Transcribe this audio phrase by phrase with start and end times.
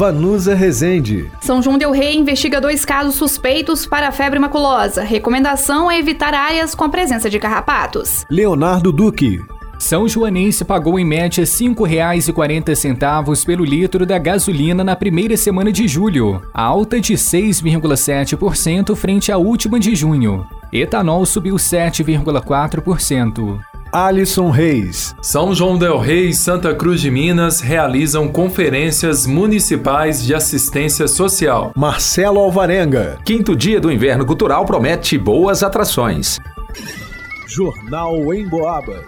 [0.00, 1.30] Vanusa Rezende.
[1.42, 5.02] São João Del Rei investiga dois casos suspeitos para a febre maculosa.
[5.02, 8.24] Recomendação é evitar áreas com a presença de carrapatos.
[8.30, 9.44] Leonardo Duque.
[9.78, 15.86] São Joanense pagou em média R$ 5,40 pelo litro da gasolina na primeira semana de
[15.86, 20.46] julho, alta de 6,7% frente à última de junho.
[20.72, 23.69] Etanol subiu 7,4%.
[23.92, 25.16] Alisson Reis.
[25.20, 31.72] São João del Rei e Santa Cruz de Minas realizam conferências municipais de assistência social.
[31.76, 33.18] Marcelo Alvarenga.
[33.24, 36.38] Quinto dia do inverno cultural promete boas atrações.
[37.48, 39.04] Jornal em Boabas.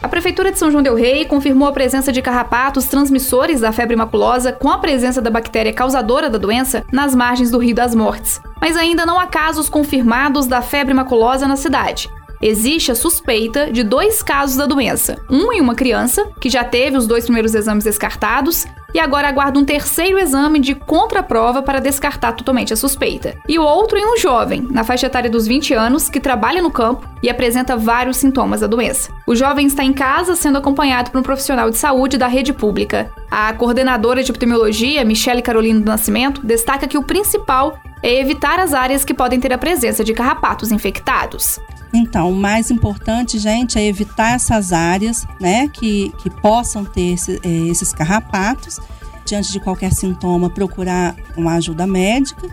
[0.00, 3.96] A Prefeitura de São João Del Rei confirmou a presença de carrapatos transmissores da febre
[3.96, 8.40] maculosa com a presença da bactéria causadora da doença nas margens do Rio das Mortes.
[8.60, 12.08] Mas ainda não há casos confirmados da febre maculosa na cidade.
[12.42, 16.96] Existe a suspeita de dois casos da doença: um em uma criança, que já teve
[16.96, 22.32] os dois primeiros exames descartados, e agora aguarda um terceiro exame de contraprova para descartar
[22.32, 23.36] totalmente a suspeita.
[23.48, 26.70] E o outro em um jovem, na faixa etária dos 20 anos, que trabalha no
[26.70, 29.10] campo e apresenta vários sintomas da doença.
[29.26, 33.10] O jovem está em casa sendo acompanhado por um profissional de saúde da rede pública.
[33.30, 38.74] A coordenadora de epidemiologia, Michele Carolina do Nascimento, destaca que o principal é evitar as
[38.74, 41.60] áreas que podem ter a presença de carrapatos infectados.
[41.94, 47.38] Então, o mais importante, gente, é evitar essas áreas, né, que, que possam ter esse,
[47.42, 48.80] é, esses carrapatos.
[49.24, 52.48] Diante de qualquer sintoma, procurar uma ajuda médica.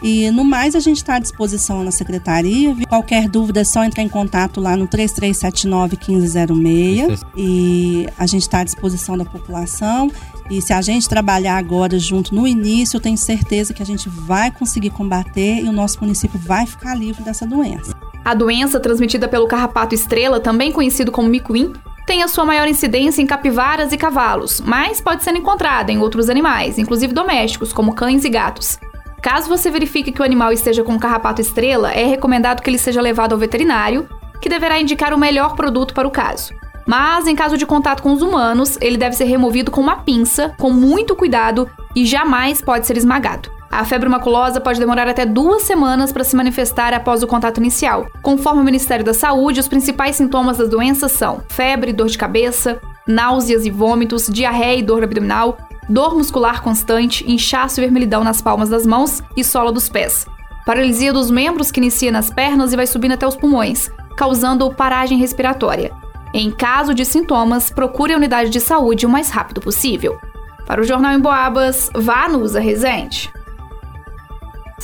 [0.00, 2.76] E no mais, a gente está à disposição na secretaria.
[2.88, 7.20] Qualquer dúvida é só entrar em contato lá no 3379-1506.
[7.36, 10.12] E a gente está à disposição da população.
[10.50, 14.08] E se a gente trabalhar agora junto no início, eu tenho certeza que a gente
[14.08, 17.94] vai conseguir combater e o nosso município vai ficar livre dessa doença.
[18.24, 21.72] A doença transmitida pelo carrapato estrela, também conhecido como micuim,
[22.06, 26.28] tem a sua maior incidência em capivaras e cavalos, mas pode ser encontrada em outros
[26.28, 28.78] animais, inclusive domésticos, como cães e gatos.
[29.22, 33.00] Caso você verifique que o animal esteja com carrapato estrela, é recomendado que ele seja
[33.00, 34.06] levado ao veterinário,
[34.40, 36.52] que deverá indicar o melhor produto para o caso.
[36.86, 40.54] Mas, em caso de contato com os humanos, ele deve ser removido com uma pinça,
[40.58, 43.50] com muito cuidado e jamais pode ser esmagado.
[43.70, 48.06] A febre maculosa pode demorar até duas semanas para se manifestar após o contato inicial.
[48.22, 52.80] Conforme o Ministério da Saúde, os principais sintomas das doenças são febre, dor de cabeça,
[53.04, 55.58] náuseas e vômitos, diarreia e dor abdominal,
[55.88, 60.24] dor muscular constante, inchaço e vermelhidão nas palmas das mãos e sola dos pés.
[60.64, 65.18] Paralisia dos membros que inicia nas pernas e vai subindo até os pulmões, causando paragem
[65.18, 66.03] respiratória.
[66.34, 70.18] Em caso de sintomas, procure a unidade de saúde o mais rápido possível.
[70.66, 73.32] Para o Jornal em Boabas, vá no Usa Resente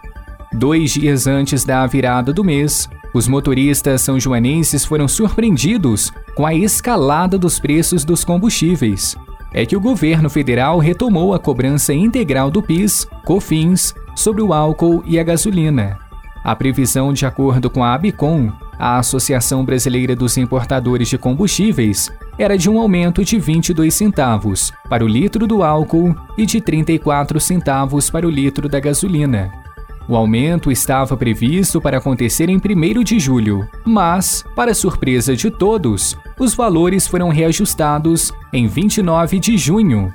[0.53, 6.53] Dois dias antes da virada do mês, os motoristas são joanenses foram surpreendidos com a
[6.53, 9.17] escalada dos preços dos combustíveis.
[9.53, 15.05] É que o governo federal retomou a cobrança integral do PIS, COFINS sobre o álcool
[15.07, 15.97] e a gasolina.
[16.43, 22.59] A previsão, de acordo com a Abicom, a Associação Brasileira dos Importadores de Combustíveis, era
[22.59, 28.11] de um aumento de 22 centavos para o litro do álcool e de 34 centavos
[28.11, 29.64] para o litro da gasolina.
[30.07, 36.17] O aumento estava previsto para acontecer em 1 de julho, mas, para surpresa de todos,
[36.39, 40.13] os valores foram reajustados em 29 de junho.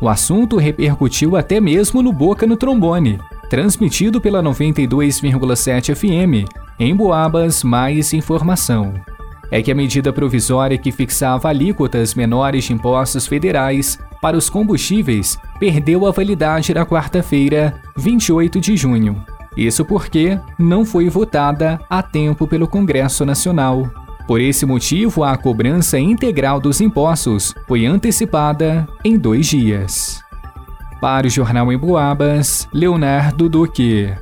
[0.00, 3.18] O assunto repercutiu até mesmo no Boca no Trombone,
[3.50, 6.48] transmitido pela 92,7 FM.
[6.78, 8.94] Em Boabas, mais informação.
[9.50, 15.36] É que a medida provisória que fixava alíquotas menores de impostos federais para os combustíveis
[15.58, 19.22] perdeu a validade na quarta-feira, 28 de junho.
[19.56, 23.90] Isso porque não foi votada a tempo pelo Congresso Nacional.
[24.26, 30.22] Por esse motivo, a cobrança integral dos impostos foi antecipada em dois dias.
[31.00, 34.12] Para o Jornal em Boabas, Leonardo Duque.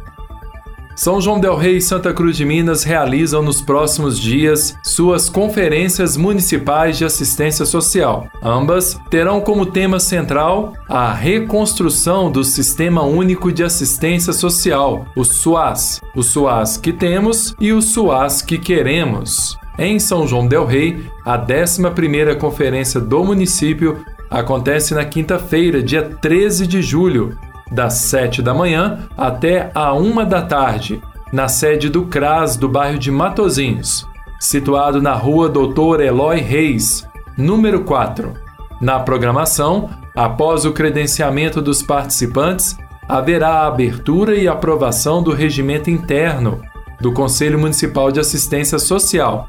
[1.00, 6.14] São João Del Rei e Santa Cruz de Minas realizam nos próximos dias suas conferências
[6.14, 8.28] municipais de assistência social.
[8.42, 16.02] Ambas terão como tema central a reconstrução do Sistema Único de Assistência Social, o SUAS,
[16.14, 19.56] o SUAS que temos e o SUAS que queremos.
[19.78, 26.66] Em São João Del Rei, a 11ª conferência do município acontece na quinta-feira, dia 13
[26.66, 27.38] de julho,
[27.70, 31.00] das 7 da manhã até a 1 da tarde,
[31.32, 34.06] na sede do CRAS do bairro de Matozinhos,
[34.38, 37.06] situado na rua Doutor Eloy Reis,
[37.36, 38.34] número 4.
[38.80, 42.76] Na programação, após o credenciamento dos participantes,
[43.08, 46.60] haverá a abertura e aprovação do regimento interno
[47.00, 49.48] do Conselho Municipal de Assistência Social.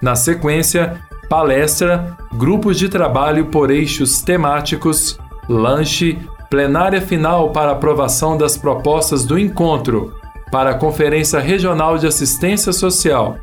[0.00, 5.18] Na sequência, palestra, grupos de trabalho por eixos temáticos,
[5.48, 6.18] lanche,
[6.48, 10.14] plenária final para aprovação das propostas do encontro
[10.50, 13.36] para a Conferência Regional de Assistência Social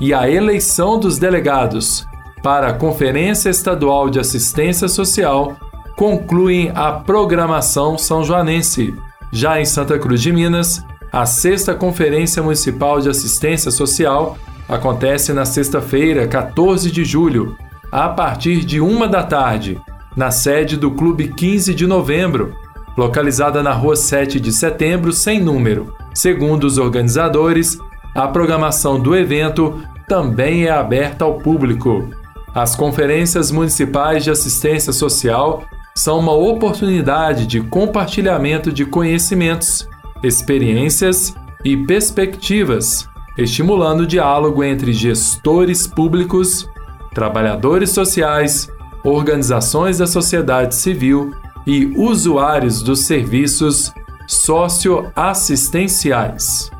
[0.00, 2.06] e a eleição dos delegados
[2.42, 5.56] para a Conferência Estadual de Assistência Social
[5.96, 8.94] concluem a programação são joanense.
[9.30, 10.82] Já em Santa Cruz de Minas,
[11.12, 17.56] a sexta Conferência Municipal de Assistência Social acontece na sexta-feira, 14 de julho,
[17.90, 19.80] a partir de uma da tarde,
[20.16, 22.54] na sede do Clube 15 de Novembro,
[22.96, 25.94] localizada na Rua 7 de Setembro, sem número.
[26.12, 27.78] Segundo os organizadores,
[28.14, 32.08] a programação do evento também é aberta ao público.
[32.52, 35.62] As conferências municipais de assistência social
[35.94, 39.88] são uma oportunidade de compartilhamento de conhecimentos,
[40.22, 41.34] experiências
[41.64, 43.08] e perspectivas,
[43.38, 46.68] estimulando o diálogo entre gestores públicos,
[47.14, 48.68] trabalhadores sociais,
[49.04, 51.34] organizações da sociedade civil
[51.66, 53.92] e usuários dos serviços
[54.26, 56.70] socioassistenciais.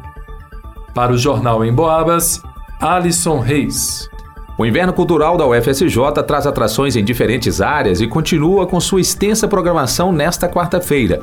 [0.95, 2.43] Para o Jornal em Boabas,
[2.81, 4.09] Alisson Reis.
[4.59, 9.49] O Inverno Cultural da UFSJ traz atrações em diferentes áreas e continua com sua extensa
[9.49, 11.21] programação nesta quarta-feira.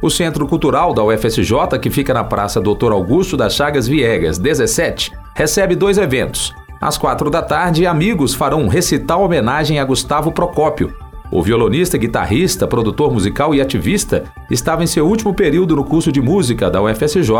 [0.00, 5.12] O Centro Cultural da UFSJ, que fica na Praça Doutor Augusto das Chagas Viegas, 17,
[5.34, 6.54] recebe dois eventos.
[6.80, 10.94] Às quatro da tarde, amigos farão um recital homenagem a Gustavo Procópio.
[11.30, 16.22] O violonista, guitarrista, produtor musical e ativista estava em seu último período no curso de
[16.22, 17.32] música da UFSJ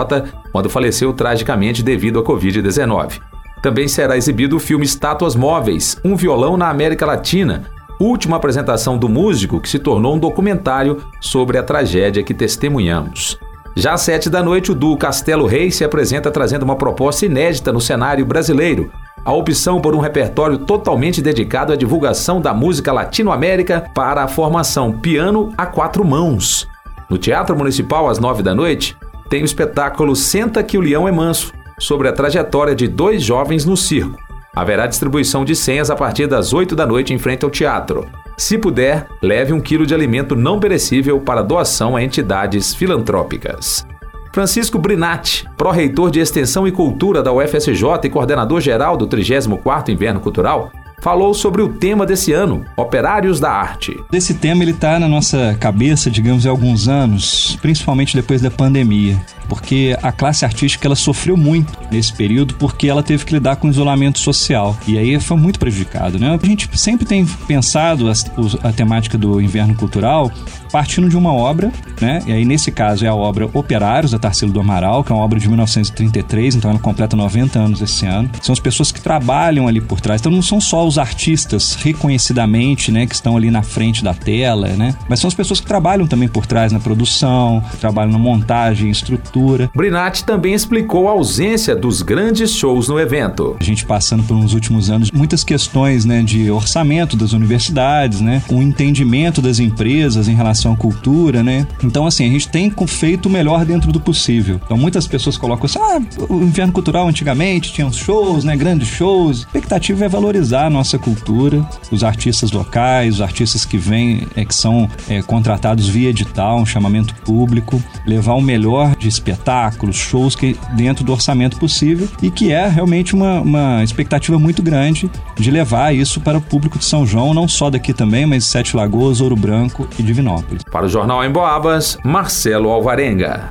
[0.52, 3.20] quando faleceu tragicamente devido à Covid-19.
[3.62, 7.64] Também será exibido o filme Estátuas Móveis Um Violão na América Latina,
[7.98, 13.38] última apresentação do músico que se tornou um documentário sobre a tragédia que testemunhamos.
[13.74, 17.72] Já às sete da noite, o duo Castelo Rei se apresenta trazendo uma proposta inédita
[17.72, 18.90] no cenário brasileiro,
[19.28, 24.90] a opção por um repertório totalmente dedicado à divulgação da música latino-américa para a formação
[24.90, 26.66] Piano a Quatro Mãos.
[27.10, 28.96] No Teatro Municipal, às nove da noite,
[29.28, 33.66] tem o espetáculo Senta que o Leão é Manso, sobre a trajetória de dois jovens
[33.66, 34.18] no circo.
[34.56, 38.06] Haverá distribuição de senhas a partir das oito da noite em frente ao teatro.
[38.34, 43.86] Se puder, leve um quilo de alimento não perecível para doação a entidades filantrópicas.
[44.32, 50.20] Francisco Brinatti, pró-reitor de Extensão e Cultura da UFSJ e coordenador geral do 34º Inverno
[50.20, 50.70] Cultural,
[51.00, 53.96] falou sobre o tema desse ano, Operários da Arte.
[54.12, 59.16] Esse tema ele está na nossa cabeça, digamos, há alguns anos, principalmente depois da pandemia,
[59.48, 63.68] porque a classe artística ela sofreu muito nesse período porque ela teve que lidar com
[63.68, 66.38] isolamento social e aí foi muito prejudicado, né?
[66.40, 70.30] A gente sempre tem pensado a, a temática do inverno cultural
[70.70, 72.22] partindo de uma obra, né?
[72.26, 75.24] E aí nesse caso é a obra Operários da Tarsila do Amaral, que é uma
[75.24, 78.30] obra de 1933, então ela completa 90 anos esse ano.
[78.42, 82.92] São as pessoas que trabalham ali por trás, então não são só os artistas reconhecidamente,
[82.92, 84.94] né, que estão ali na frente da tela, né?
[85.08, 89.37] Mas são as pessoas que trabalham também por trás na produção, trabalham na montagem, estrutura
[89.38, 89.70] cultura.
[89.74, 93.56] Brinatti também explicou a ausência dos grandes shows no evento.
[93.60, 98.42] A gente passando por uns últimos anos muitas questões né, de orçamento das universidades, né,
[98.50, 101.66] o entendimento das empresas em relação à cultura, né.
[101.82, 104.60] Então, assim, a gente tem feito o melhor dentro do possível.
[104.64, 108.88] Então, muitas pessoas colocam assim, ah, o inverno cultural antigamente tinha uns shows, né, grandes
[108.88, 109.38] shows.
[109.38, 114.44] A expectativa é valorizar a nossa cultura, os artistas locais, os artistas que vêm, é,
[114.44, 120.34] que são é, contratados via edital, um chamamento público, levar o melhor de espetáculos, shows
[120.34, 125.50] que dentro do orçamento possível e que é realmente uma, uma expectativa muito grande de
[125.50, 129.20] levar isso para o público de São João, não só daqui também, mas Sete Lagoas,
[129.20, 130.62] Ouro Branco e Divinópolis.
[130.64, 133.50] Para o Jornal em Boabas, Marcelo Alvarenga.